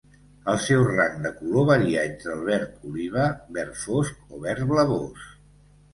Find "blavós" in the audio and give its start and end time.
4.73-5.33